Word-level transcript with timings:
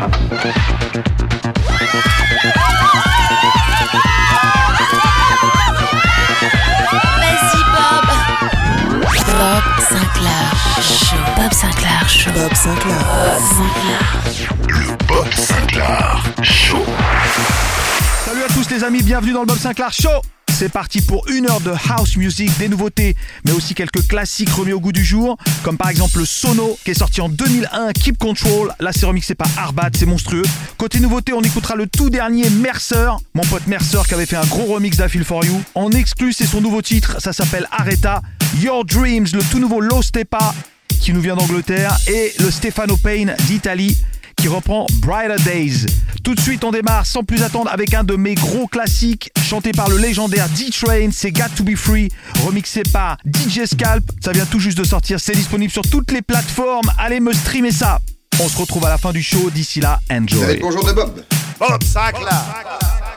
Bob. 0.00 0.10
Bob 9.26 9.62
Sinclair 9.78 10.56
Show. 10.80 11.16
Bob 11.36 11.52
Sinclair 11.52 12.08
Show. 12.08 12.30
Bob 12.32 12.54
Sinclair. 12.54 12.98
Bob 15.06 15.34
Sinclair 15.34 16.24
Show. 16.42 16.84
Salut 18.24 18.42
à 18.42 18.48
tous 18.54 18.70
les 18.70 18.82
amis, 18.82 19.02
bienvenue 19.02 19.32
dans 19.32 19.40
le 19.40 19.46
Bob 19.46 19.58
Sinclair 19.58 19.92
Show. 19.92 20.22
C'est 20.60 20.68
parti 20.68 21.00
pour 21.00 21.26
une 21.30 21.48
heure 21.48 21.62
de 21.62 21.72
house 21.88 22.18
music, 22.18 22.50
des 22.58 22.68
nouveautés, 22.68 23.16
mais 23.46 23.52
aussi 23.52 23.74
quelques 23.74 24.06
classiques 24.06 24.50
remis 24.50 24.74
au 24.74 24.78
goût 24.78 24.92
du 24.92 25.02
jour, 25.02 25.38
comme 25.62 25.78
par 25.78 25.88
exemple 25.88 26.18
le 26.18 26.26
Sono 26.26 26.76
qui 26.84 26.90
est 26.90 26.98
sorti 26.98 27.22
en 27.22 27.30
2001, 27.30 27.94
Keep 27.94 28.18
Control. 28.18 28.70
Là, 28.78 28.90
c'est 28.94 29.06
remixé 29.06 29.34
par 29.34 29.48
Arbat, 29.56 29.88
c'est 29.96 30.04
monstrueux. 30.04 30.42
Côté 30.76 31.00
nouveauté, 31.00 31.32
on 31.32 31.40
écoutera 31.40 31.76
le 31.76 31.86
tout 31.86 32.10
dernier 32.10 32.50
Mercer, 32.50 33.08
mon 33.32 33.42
pote 33.44 33.66
Mercer 33.68 34.02
qui 34.06 34.12
avait 34.12 34.26
fait 34.26 34.36
un 34.36 34.44
gros 34.44 34.74
remix 34.74 34.98
d'A 34.98 35.08
Feel 35.08 35.24
For 35.24 35.46
You. 35.46 35.62
En 35.74 35.92
exclu, 35.92 36.34
c'est 36.34 36.44
son 36.44 36.60
nouveau 36.60 36.82
titre, 36.82 37.16
ça 37.22 37.32
s'appelle 37.32 37.66
Areta. 37.72 38.20
Your 38.60 38.84
Dreams, 38.84 39.28
le 39.32 39.42
tout 39.50 39.60
nouveau 39.60 39.80
Lo 39.80 40.02
Stepa 40.02 40.54
qui 41.00 41.14
nous 41.14 41.22
vient 41.22 41.36
d'Angleterre, 41.36 41.96
et 42.06 42.34
le 42.38 42.50
Stefano 42.50 42.98
Payne 42.98 43.34
d'Italie 43.46 43.96
qui 44.40 44.48
reprend 44.48 44.86
Brighter 45.00 45.42
Days. 45.44 45.86
Tout 46.24 46.34
de 46.34 46.40
suite, 46.40 46.64
on 46.64 46.70
démarre 46.70 47.04
sans 47.04 47.22
plus 47.22 47.42
attendre 47.42 47.70
avec 47.70 47.92
un 47.92 48.04
de 48.04 48.16
mes 48.16 48.34
gros 48.34 48.66
classiques, 48.66 49.30
chanté 49.44 49.72
par 49.72 49.90
le 49.90 49.98
légendaire 49.98 50.48
D-Train, 50.48 51.10
c'est 51.12 51.30
Got 51.30 51.50
to 51.56 51.62
Be 51.62 51.76
Free, 51.76 52.08
remixé 52.44 52.82
par 52.90 53.18
DJ 53.26 53.66
Scalp. 53.66 54.02
Ça 54.24 54.32
vient 54.32 54.46
tout 54.46 54.58
juste 54.58 54.78
de 54.78 54.84
sortir, 54.84 55.20
c'est 55.20 55.34
disponible 55.34 55.70
sur 55.70 55.82
toutes 55.82 56.10
les 56.10 56.22
plateformes. 56.22 56.90
Allez 56.98 57.20
me 57.20 57.34
streamer 57.34 57.72
ça. 57.72 57.98
On 58.42 58.48
se 58.48 58.56
retrouve 58.56 58.86
à 58.86 58.88
la 58.88 58.98
fin 58.98 59.12
du 59.12 59.22
show. 59.22 59.50
D'ici 59.50 59.80
là, 59.80 60.00
enjoy. 60.10 60.58
bonjour 60.60 60.84
de 60.84 60.92
Bob. 60.92 61.22
Bob 61.58 61.82
Sinclair. 61.82 62.46
Power 62.62 62.78
to 62.78 63.09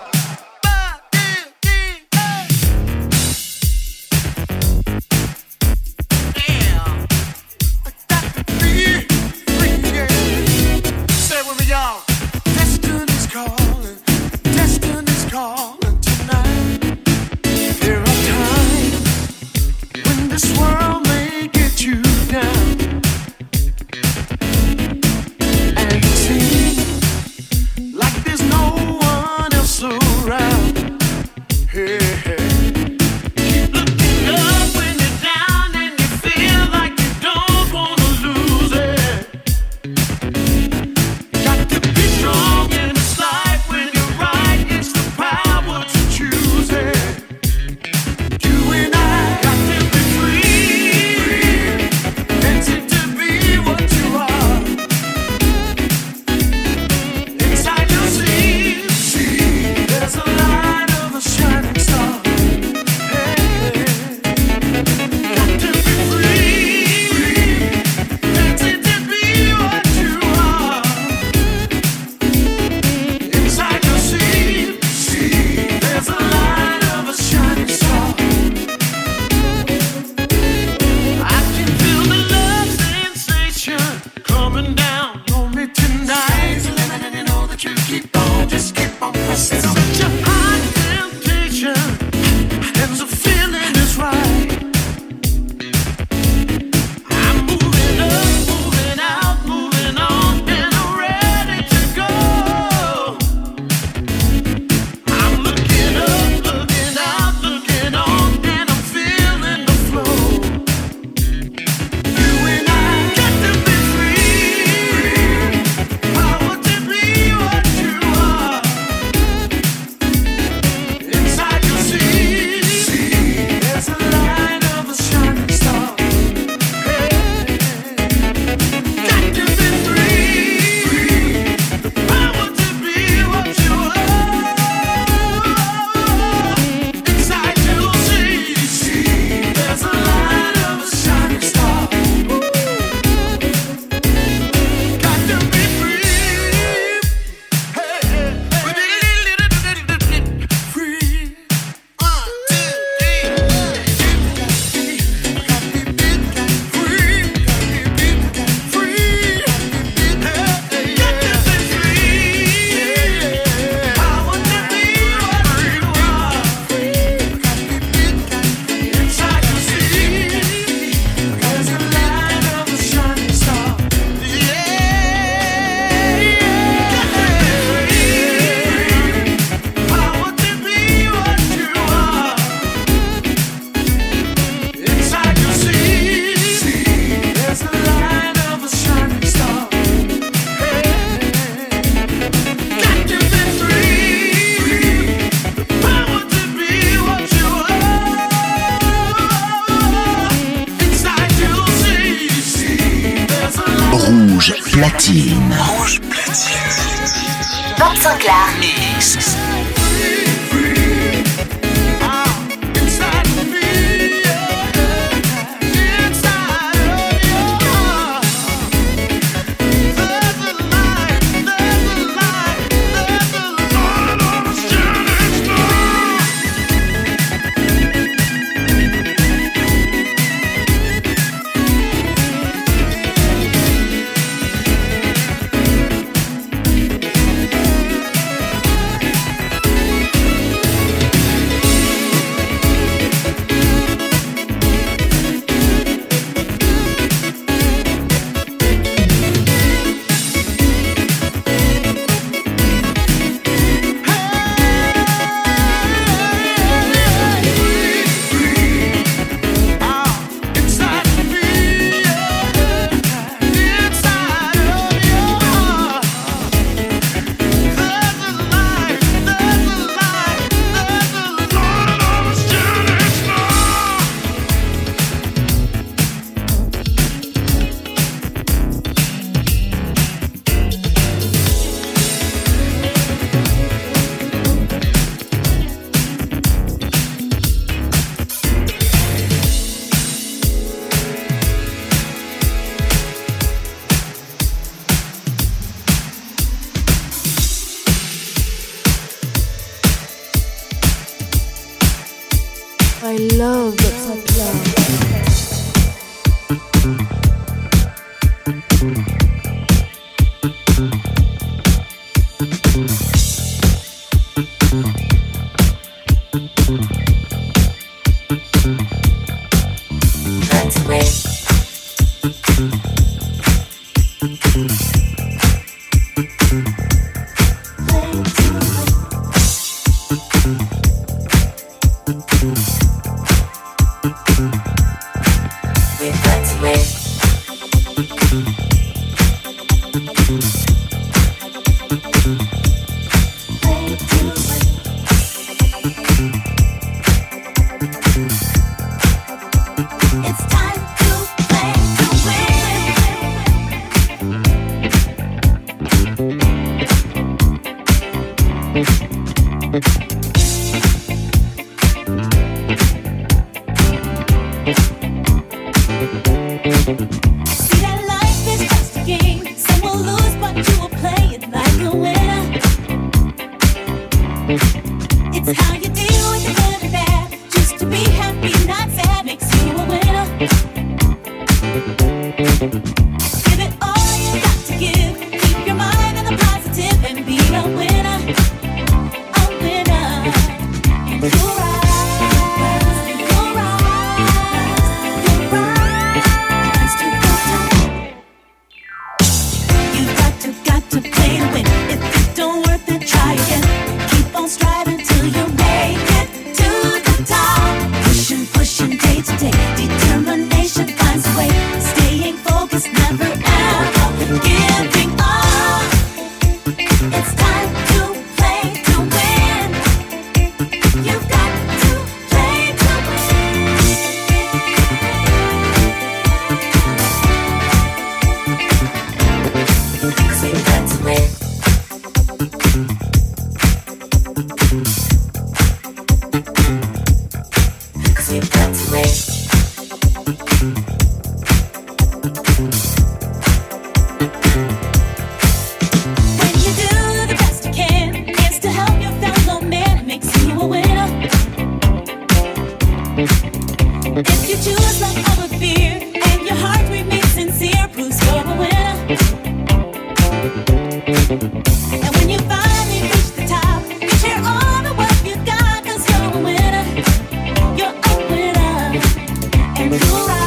you. 470.11 470.42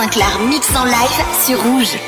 Sinclair 0.00 0.38
mix 0.48 0.76
en 0.76 0.84
live 0.84 1.24
sur 1.44 1.60
Rouge. 1.60 2.07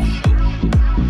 Show. 0.00 1.09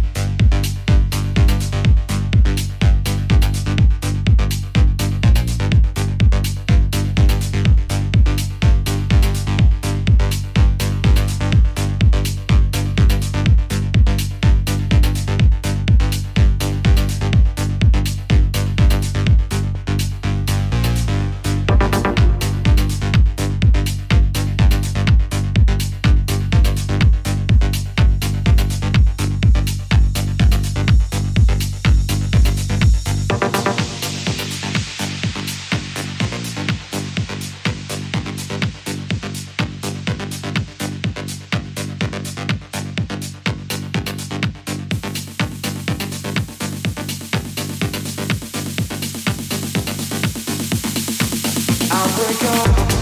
I'll 52.03 52.09
break 52.17 52.43
up. 52.43 53.00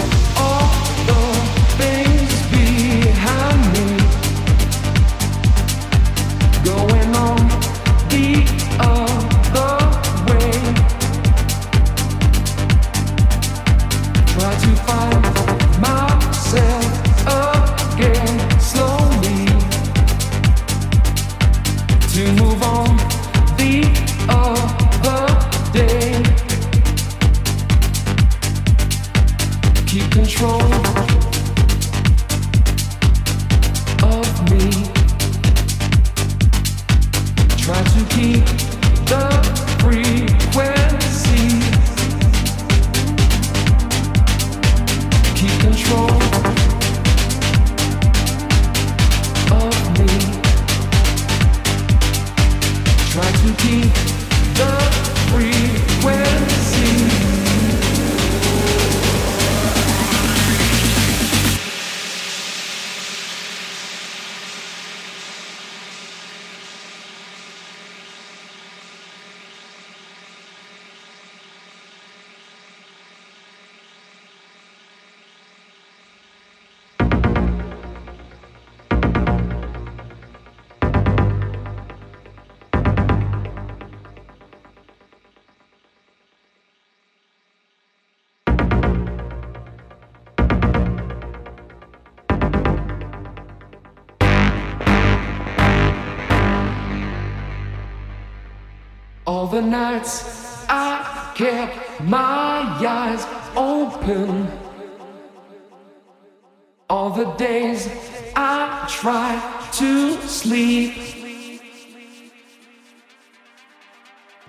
The 107.19 107.31
days 107.33 107.89
I 108.33 108.87
tried 108.87 109.41
to 109.73 110.15
sleep. 110.21 110.93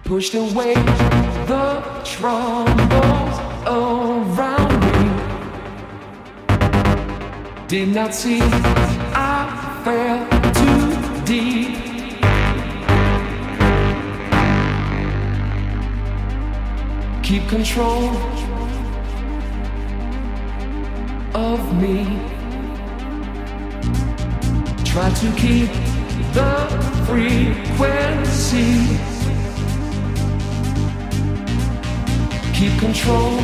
Pushed 0.05 0.35
away 0.35 0.75
the 1.51 1.83
troubles 2.05 3.37
around 3.66 4.73
me. 4.87 5.01
Did 7.66 7.89
not 7.89 8.14
see 8.14 8.41
I 8.41 9.81
fell 9.85 10.21
too 10.61 11.25
deep. 11.25 11.81
keep 17.23 17.49
control 17.49 18.11
of 21.33 21.61
me. 21.81 22.30
Try 24.91 25.09
to 25.09 25.32
keep 25.36 25.70
the 26.34 26.66
frequency. 27.07 28.99
Keep 32.53 32.78
control 32.80 33.38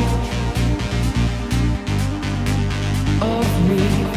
of 3.21 3.69
me. 3.69 4.16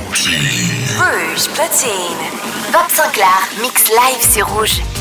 platine. 0.00 0.38
Rouge 0.98 1.48
platine. 1.54 2.24
Vincent 2.72 3.10
Clark, 3.12 3.50
mix 3.60 3.84
live 3.88 4.32
sur 4.32 4.46
rouge. 4.48 4.93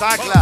Exacto. 0.00 0.37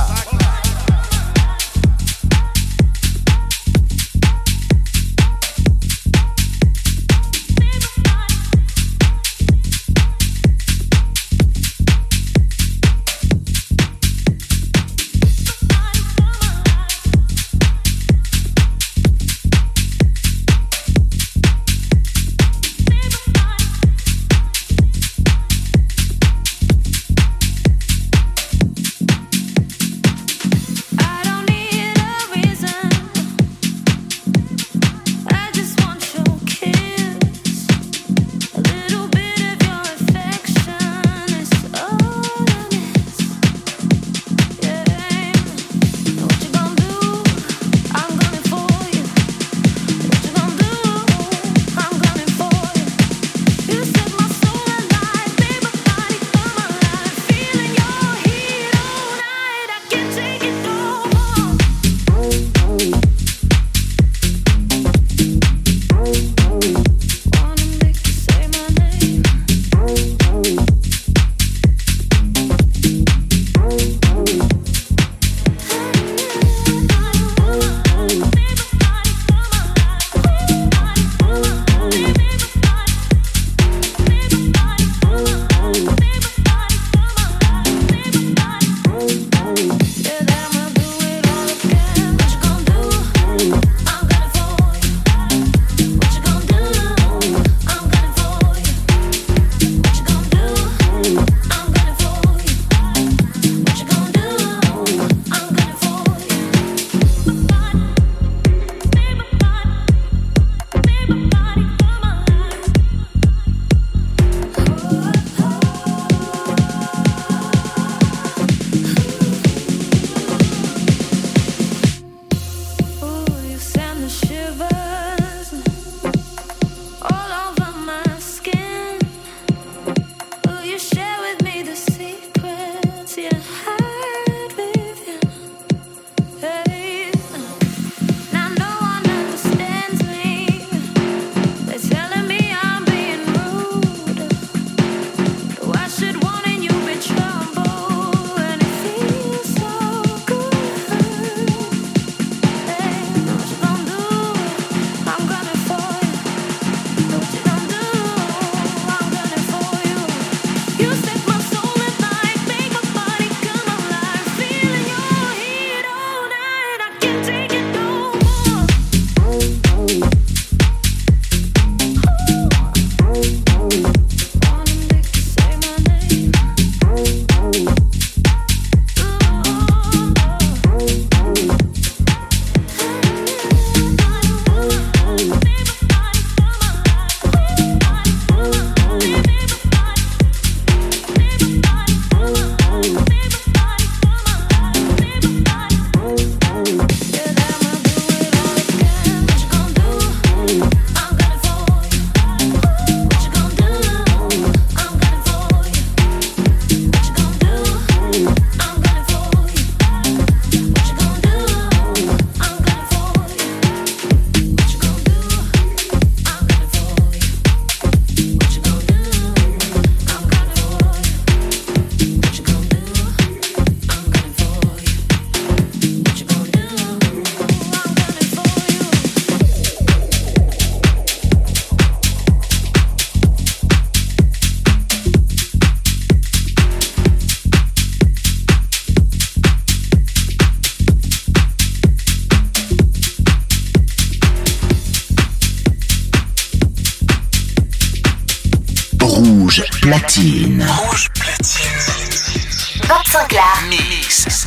platine. 250.17 250.65
Rouge 250.65 251.09
platine. 251.15 252.89
Bob 252.89 253.07
Sinclair. 253.07 253.43
Mix. 253.69 254.47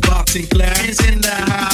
Bob 0.00 0.28
is 0.88 1.00
in 1.06 1.20
the 1.20 1.30
house. 1.30 1.73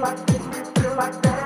like 0.00 0.26
this, 0.26 0.42
feel 0.78 0.96
like 0.96 1.22
this. 1.22 1.40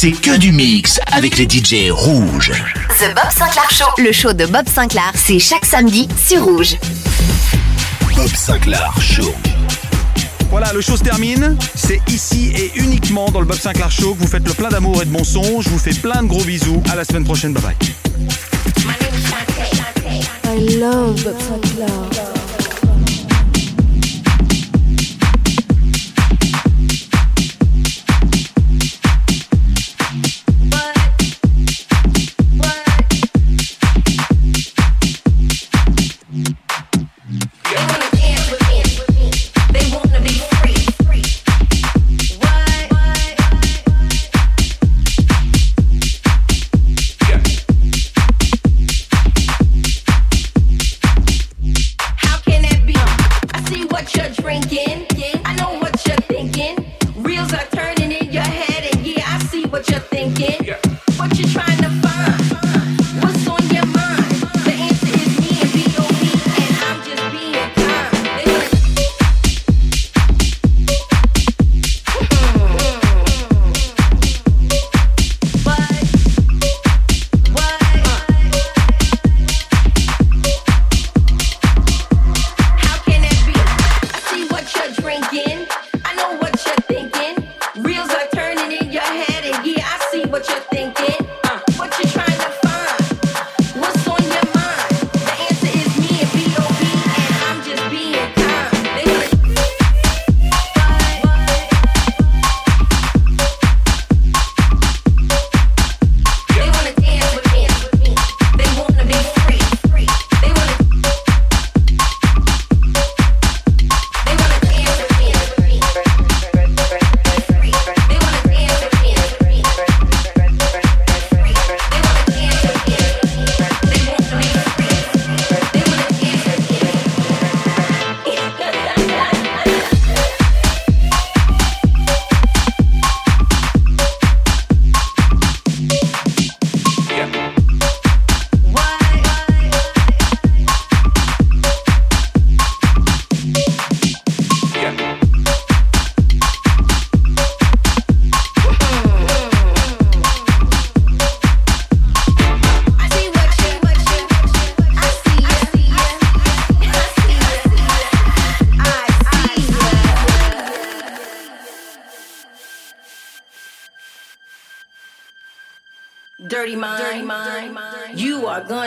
c'est 0.00 0.12
que 0.12 0.36
du 0.36 0.52
mix 0.52 1.00
avec 1.10 1.38
les 1.38 1.48
DJ 1.48 1.90
rouges. 1.90 2.52
The 3.00 3.12
Bob 3.16 3.32
Sinclair 3.36 3.68
Show. 3.68 3.84
Le 3.98 4.12
show 4.12 4.32
de 4.32 4.46
Bob 4.46 4.68
Sinclair, 4.72 5.10
c'est 5.16 5.40
chaque 5.40 5.64
samedi 5.64 6.06
sur 6.24 6.44
Rouge. 6.44 6.76
Bob 8.14 8.28
Sinclair 8.28 8.94
Show. 9.00 9.34
Voilà, 10.50 10.72
le 10.72 10.82
show 10.82 10.96
se 10.96 11.02
termine. 11.02 11.56
C'est 11.74 12.00
ici 12.06 12.52
et 12.54 12.70
uniquement 12.76 13.28
dans 13.32 13.40
le 13.40 13.46
Bob 13.46 13.58
Sinclair 13.58 13.90
Show 13.90 14.14
que 14.14 14.20
vous 14.20 14.28
faites 14.28 14.46
le 14.46 14.54
plein 14.54 14.68
d'amour 14.68 15.02
et 15.02 15.04
de 15.04 15.10
bon 15.10 15.24
son. 15.24 15.60
Je 15.60 15.68
vous 15.68 15.78
fais 15.78 15.94
plein 15.94 16.22
de 16.22 16.28
gros 16.28 16.44
bisous. 16.44 16.80
À 16.92 16.94
la 16.94 17.02
semaine 17.02 17.24
prochaine. 17.24 17.52
Bye 17.52 17.64
bye. 17.64 17.76
I 20.44 20.78
love 20.78 21.24
Bob 21.24 21.36
Sinclair. 21.40 22.37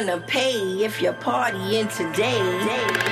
gonna 0.05 0.19
pay 0.21 0.83
if 0.83 0.99
you're 0.99 1.13
partying 1.13 1.87
today. 1.95 3.10